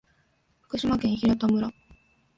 [0.61, 1.71] 福島県平田村